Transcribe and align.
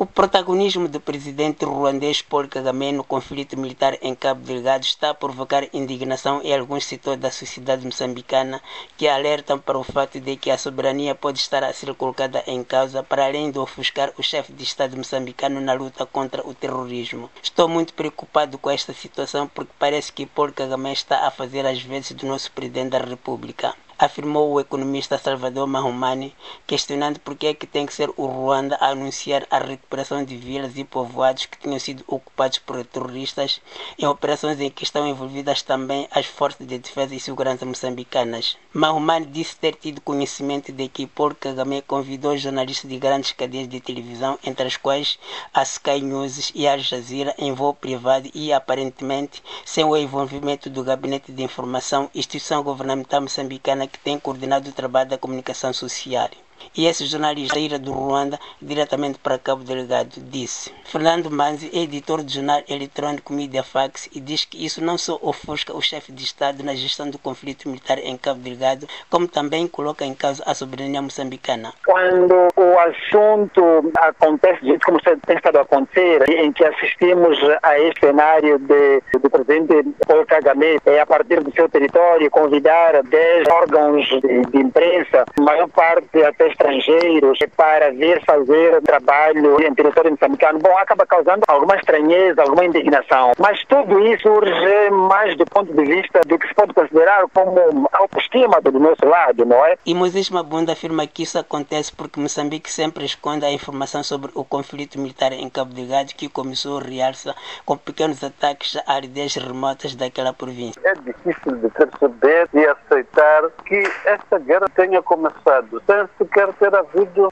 O 0.00 0.06
protagonismo 0.06 0.86
do 0.86 1.00
presidente 1.00 1.64
ruandês 1.64 2.22
Paul 2.22 2.46
Kagame 2.46 2.92
no 2.92 3.02
conflito 3.02 3.58
militar 3.58 3.98
em 4.00 4.14
Cabo 4.14 4.46
Delgado 4.46 4.84
está 4.84 5.10
a 5.10 5.14
provocar 5.14 5.66
indignação 5.74 6.40
em 6.40 6.56
alguns 6.56 6.84
setores 6.84 7.18
da 7.18 7.32
sociedade 7.32 7.84
moçambicana 7.84 8.62
que 8.96 9.08
alertam 9.08 9.58
para 9.58 9.76
o 9.76 9.82
fato 9.82 10.20
de 10.20 10.36
que 10.36 10.52
a 10.52 10.56
soberania 10.56 11.16
pode 11.16 11.40
estar 11.40 11.64
a 11.64 11.72
ser 11.72 11.92
colocada 11.94 12.44
em 12.46 12.62
causa 12.62 13.02
para 13.02 13.26
além 13.26 13.50
de 13.50 13.58
ofuscar 13.58 14.12
o 14.16 14.22
chefe 14.22 14.52
de 14.52 14.62
Estado 14.62 14.96
moçambicano 14.96 15.60
na 15.60 15.72
luta 15.72 16.06
contra 16.06 16.46
o 16.46 16.54
terrorismo. 16.54 17.28
Estou 17.42 17.68
muito 17.68 17.92
preocupado 17.92 18.56
com 18.56 18.70
esta 18.70 18.92
situação 18.94 19.48
porque 19.48 19.72
parece 19.80 20.12
que 20.12 20.26
Paul 20.26 20.52
Kagame 20.52 20.92
está 20.92 21.26
a 21.26 21.30
fazer 21.32 21.66
as 21.66 21.82
vezes 21.82 22.12
do 22.12 22.24
nosso 22.24 22.52
presidente 22.52 22.90
da 22.90 22.98
República 22.98 23.74
afirmou 23.98 24.52
o 24.52 24.60
economista 24.60 25.18
Salvador 25.18 25.66
Mahomani, 25.66 26.34
questionando 26.66 27.18
por 27.18 27.34
que 27.34 27.48
é 27.48 27.54
que 27.54 27.66
tem 27.66 27.84
que 27.84 27.92
ser 27.92 28.10
o 28.16 28.26
Ruanda 28.26 28.76
a 28.80 28.88
anunciar 28.90 29.46
a 29.50 29.58
recuperação 29.58 30.24
de 30.24 30.36
vilas 30.36 30.76
e 30.76 30.84
povoados 30.84 31.46
que 31.46 31.58
tinham 31.58 31.78
sido 31.78 32.04
ocupados 32.06 32.58
por 32.58 32.84
terroristas 32.84 33.60
em 33.98 34.06
operações 34.06 34.60
em 34.60 34.70
que 34.70 34.84
estão 34.84 35.06
envolvidas 35.06 35.62
também 35.62 36.06
as 36.12 36.26
forças 36.26 36.66
de 36.66 36.78
defesa 36.78 37.14
e 37.14 37.20
segurança 37.20 37.66
moçambicanas. 37.66 38.56
Mahomani 38.72 39.26
disse 39.26 39.56
ter 39.56 39.74
tido 39.74 40.00
conhecimento 40.00 40.70
de 40.70 40.88
que 40.88 41.06
Paul 41.06 41.34
Kagame 41.34 41.82
convidou 41.82 42.36
jornalistas 42.36 42.88
de 42.88 42.98
grandes 42.98 43.32
cadeias 43.32 43.68
de 43.68 43.80
televisão, 43.80 44.38
entre 44.44 44.66
as 44.66 44.76
quais 44.76 45.18
a 45.52 45.62
Sky 45.62 46.00
News 46.00 46.52
e 46.54 46.68
a 46.68 46.72
Al 46.72 46.78
Jazeera, 46.78 47.34
em 47.36 47.52
voo 47.52 47.74
privado 47.74 48.30
e 48.32 48.52
aparentemente 48.52 49.42
sem 49.64 49.84
o 49.84 49.96
envolvimento 49.96 50.70
do 50.70 50.84
Gabinete 50.84 51.32
de 51.32 51.42
Informação, 51.42 52.10
instituição 52.14 52.62
governamental 52.62 53.22
moçambicana 53.22 53.87
que 53.88 53.98
tem 53.98 54.18
coordenado 54.18 54.70
o 54.70 54.72
trabalho 54.72 55.10
da 55.10 55.18
comunicação 55.18 55.72
social. 55.72 56.30
E 56.76 56.86
esse 56.86 57.06
jornalista 57.06 57.58
ira 57.58 57.78
do 57.78 57.92
Ruanda, 57.92 58.38
diretamente 58.60 59.18
para 59.18 59.38
Cabo 59.38 59.64
Delgado, 59.64 60.16
disse: 60.18 60.72
Fernando 60.84 61.30
Manzi 61.30 61.70
editor 61.72 62.22
do 62.22 62.30
jornal 62.30 62.62
eletrônico 62.68 63.32
Media 63.32 63.62
Fax 63.62 64.08
e 64.14 64.20
diz 64.20 64.44
que 64.44 64.64
isso 64.64 64.82
não 64.82 64.96
só 64.98 65.18
ofusca 65.22 65.76
o 65.76 65.80
chefe 65.80 66.12
de 66.12 66.24
Estado 66.24 66.62
na 66.62 66.74
gestão 66.74 67.10
do 67.10 67.18
conflito 67.18 67.68
militar 67.68 67.98
em 67.98 68.16
Cabo 68.16 68.40
Delgado, 68.40 68.86
como 69.10 69.28
também 69.28 69.66
coloca 69.66 70.04
em 70.04 70.14
causa 70.14 70.42
a 70.46 70.54
soberania 70.54 71.02
moçambicana. 71.02 71.72
Quando 71.84 72.48
o 72.56 72.78
assunto 72.78 73.92
acontece 73.98 74.78
como 74.84 75.00
tem 75.00 75.36
estado 75.36 75.58
a 75.58 75.62
acontecer, 75.62 76.28
em 76.28 76.52
que 76.52 76.64
assistimos 76.64 77.38
a 77.62 77.78
este 77.78 78.00
cenário 78.00 78.58
de, 78.58 79.02
do 79.18 79.30
presidente 79.30 79.74
Paul 80.06 80.24
Kagame, 80.26 80.78
é 80.86 81.00
a 81.00 81.06
partir 81.06 81.42
do 81.42 81.52
seu 81.52 81.68
território, 81.68 82.30
convidar 82.30 83.02
10 83.02 83.48
órgãos 83.48 84.06
de, 84.06 84.42
de 84.50 84.58
imprensa, 84.58 85.24
maior 85.38 85.68
parte 85.68 86.22
até 86.22 86.47
estrangeiros 86.48 87.38
para 87.56 87.90
vir 87.90 88.22
fazer 88.24 88.80
trabalho 88.82 89.60
em 89.60 89.74
território 89.74 90.10
moçambicano, 90.10 90.58
bom, 90.58 90.76
acaba 90.78 91.06
causando 91.06 91.42
alguma 91.48 91.76
estranheza, 91.76 92.42
alguma 92.42 92.64
indignação. 92.64 93.32
Mas 93.38 93.64
tudo 93.64 93.98
isso 94.06 94.28
surge 94.28 94.90
mais 94.90 95.36
do 95.36 95.46
ponto 95.46 95.72
de 95.72 95.84
vista 95.84 96.20
do 96.26 96.38
que 96.38 96.46
se 96.46 96.54
pode 96.54 96.74
considerar 96.74 97.26
como 97.32 97.88
autoestima 97.92 98.60
do 98.60 98.78
nosso 98.78 99.06
lado, 99.06 99.44
não 99.44 99.64
é? 99.64 99.76
E 99.86 99.94
Moisés 99.94 100.28
Mabunda 100.28 100.72
afirma 100.72 101.06
que 101.06 101.22
isso 101.22 101.38
acontece 101.38 101.94
porque 101.94 102.20
Moçambique 102.20 102.70
sempre 102.70 103.04
esconde 103.04 103.46
a 103.46 103.50
informação 103.50 104.02
sobre 104.02 104.30
o 104.34 104.44
conflito 104.44 104.98
militar 104.98 105.32
em 105.32 105.48
Cabo 105.48 105.72
Delgado 105.72 106.14
que 106.14 106.28
começou 106.28 106.78
a 106.78 106.82
realça 106.82 107.34
com 107.64 107.76
pequenos 107.76 108.22
ataques 108.22 108.76
a 108.86 108.92
áreas 108.94 109.34
remotas 109.36 109.94
daquela 109.94 110.32
província. 110.32 110.80
É 110.84 110.94
difícil 110.94 111.56
de 111.56 111.68
perceber 111.70 112.48
e 112.52 112.66
aceitar 112.66 113.48
que 113.64 113.82
esta 114.04 114.38
guerra 114.38 114.66
tenha 114.74 115.02
começado 115.02 115.82
sem 115.86 116.06
sequer 116.38 116.52
ter 116.54 116.74
havido 116.74 117.28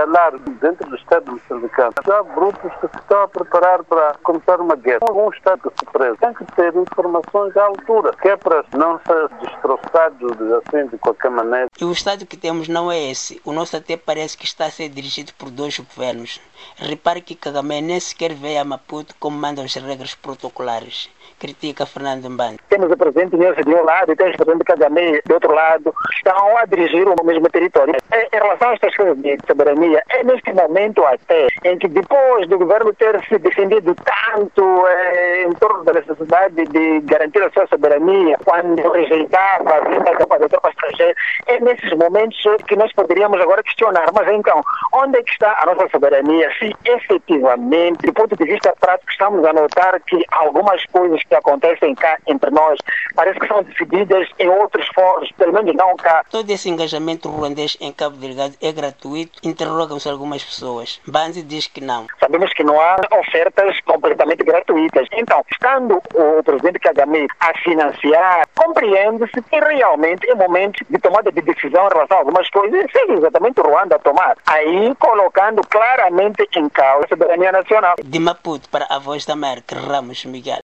alarme 0.00 0.50
dentro 0.60 0.88
do 0.88 0.96
Estado 0.96 1.32
moçambicano. 1.32 1.92
Há 2.08 2.22
grupos 2.34 2.72
que 2.80 2.88
se 2.88 2.96
estão 2.96 3.22
a 3.22 3.28
preparar 3.28 3.84
para 3.84 4.14
começar 4.22 4.60
uma 4.60 4.76
guerra. 4.76 5.00
Algum 5.02 5.28
Estado 5.30 5.70
surpresa 5.78 6.16
tem 6.20 6.32
que 6.34 6.44
ter 6.54 6.74
informações 6.74 7.54
à 7.56 7.64
altura, 7.64 8.12
que 8.20 8.28
é 8.28 8.36
para 8.36 8.64
não 8.74 8.98
ser 9.06 9.28
destroçado 9.42 10.26
assim 10.56 10.86
de 10.86 10.98
qualquer 10.98 11.30
maneira. 11.30 11.68
E 11.78 11.84
o 11.84 11.92
Estado 11.92 12.24
que 12.24 12.38
temos 12.38 12.68
não 12.68 12.90
é 12.90 13.10
esse. 13.10 13.38
O 13.44 13.52
nosso 13.52 13.76
até 13.76 13.98
parece 13.98 14.38
que 14.38 14.46
está 14.46 14.64
a 14.64 14.70
ser 14.70 14.88
dirigido 14.88 15.32
por 15.34 15.50
dois 15.50 15.78
governos. 15.78 16.40
Repare 16.76 17.20
que 17.20 17.34
Kagame 17.34 17.82
nem 17.82 18.00
sequer 18.00 18.32
veio 18.32 18.62
a 18.62 18.64
Maputo 18.64 19.14
como 19.20 19.36
mandam 19.36 19.62
as 19.62 19.74
regras 19.74 20.14
protocolares. 20.14 21.10
Critica 21.38 21.84
Fernando 21.84 22.30
Mbani. 22.30 22.58
Temos 22.70 22.90
o 22.90 22.96
presidente 22.96 23.36
Nelson 23.36 23.60
de 23.60 23.74
um 23.74 23.84
lado 23.84 24.10
e 24.10 24.16
temos 24.16 24.34
o 24.34 24.38
presidente 24.38 24.64
Kagame 24.64 25.20
do 25.26 25.34
outro 25.34 25.52
lado. 25.52 25.94
Estão 26.14 26.56
a 26.56 26.64
dirigir 26.64 27.06
o 27.06 27.24
mesmo 27.24 27.48
território. 27.50 27.94
Em 28.12 28.36
relação 28.36 28.70
a 28.70 28.74
estas 28.74 28.96
coisas 28.96 29.18
de 29.18 29.38
soberania, 29.46 30.02
é 30.08 30.24
neste 30.24 30.52
momento 30.54 31.04
até 31.04 31.48
em 31.64 31.78
que 31.78 31.88
depois 31.88 32.48
do 32.48 32.58
governo 32.58 32.94
ter 32.94 33.22
se 33.28 33.38
defendido 33.38 33.94
tanto 33.94 34.86
eh, 34.86 35.44
em 35.46 35.52
torno 35.54 35.84
da 35.84 35.92
necessidade 35.92 36.64
de 36.64 37.00
garantir 37.00 37.42
a 37.42 37.50
sua 37.50 37.66
soberania, 37.66 38.38
quando 38.44 38.90
rejeitava 38.92 39.74
a 39.74 39.80
vinda 39.80 40.12
da 40.38 40.48
tropa 40.48 40.70
estrangeira, 40.70 41.14
é 41.46 41.60
nesses 41.66 41.90
momentos 41.98 42.38
que 42.66 42.76
nós 42.76 42.92
poderíamos 42.92 43.40
agora 43.40 43.62
questionar. 43.62 44.06
Mas 44.14 44.28
então, 44.28 44.62
onde 44.94 45.18
é 45.18 45.22
que 45.22 45.30
está 45.30 45.56
a 45.60 45.66
nossa 45.66 45.88
soberania? 45.88 46.48
Se 46.58 46.72
efetivamente, 46.84 48.06
do 48.06 48.12
ponto 48.12 48.36
de 48.36 48.44
vista 48.44 48.72
prático, 48.80 49.10
estamos 49.10 49.44
a 49.44 49.52
notar 49.52 50.00
que 50.00 50.24
algumas 50.30 50.84
coisas 50.86 51.20
que 51.24 51.34
acontecem 51.34 51.94
cá 51.94 52.16
entre 52.26 52.50
nós 52.50 52.78
parece 53.14 53.38
que 53.40 53.48
são 53.48 53.62
decididas 53.62 54.28
em 54.38 54.48
outros 54.48 54.86
fóruns, 54.94 55.30
pelo 55.32 55.52
menos 55.52 55.74
não 55.74 55.96
cá. 55.96 56.24
Todo 56.30 56.48
esse 56.50 56.68
engajamento 56.68 57.28
ruandês 57.28 57.76
em 57.80 57.92
Cabo 57.92 58.16
Delgado 58.16 58.54
é 58.62 58.72
gratuito? 58.72 59.40
Interrogam-se 59.42 60.08
algumas 60.08 60.44
pessoas. 60.44 61.00
Banzi 61.06 61.42
diz 61.42 61.66
que 61.66 61.80
não. 61.80 62.06
Sabemos 62.20 62.52
que 62.52 62.62
não 62.62 62.80
há 62.80 62.96
ofertas 63.12 63.80
completamente 63.80 64.44
gratuitas. 64.44 65.08
Então, 65.12 65.42
estando 65.50 66.00
o 66.14 66.42
presidente 66.42 66.78
Kagame 66.78 67.26
a 67.40 67.52
financiar, 67.58 68.46
compreende-se 68.54 69.42
que 69.42 69.58
realmente 69.58 70.28
é 70.28 70.34
momento 70.34 70.84
de 70.88 70.98
tomada 70.98 71.32
de 71.32 71.40
decisão 71.40 71.55
relação 71.60 72.16
a 72.16 72.20
algumas 72.20 72.48
coisas, 72.50 72.86
seja 72.92 73.12
exatamente 73.12 73.60
o 73.60 73.64
Ruanda 73.64 73.96
a 73.96 73.98
tomar. 73.98 74.36
Aí 74.46 74.94
colocando 74.98 75.62
claramente 75.68 76.46
em 76.56 76.68
causa 76.68 77.04
a 77.04 77.08
soberania 77.08 77.52
nacional. 77.52 77.96
De 78.02 78.18
Maputo 78.18 78.68
para 78.68 78.86
a 78.88 78.98
Voz 78.98 79.24
da 79.24 79.32
América, 79.32 79.76
Ramos 79.76 80.24
Miguel. 80.24 80.54